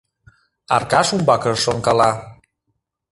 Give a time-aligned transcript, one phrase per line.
[0.75, 2.11] Аркаш умбакыже шонкала.